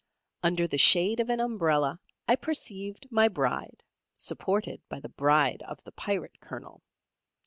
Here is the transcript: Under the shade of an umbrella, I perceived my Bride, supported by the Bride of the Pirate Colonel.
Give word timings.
Under 0.41 0.67
the 0.67 0.79
shade 0.79 1.19
of 1.19 1.29
an 1.29 1.39
umbrella, 1.39 1.99
I 2.27 2.35
perceived 2.35 3.05
my 3.11 3.27
Bride, 3.27 3.83
supported 4.17 4.81
by 4.89 4.99
the 4.99 5.09
Bride 5.09 5.61
of 5.67 5.79
the 5.83 5.91
Pirate 5.91 6.39
Colonel. 6.39 6.81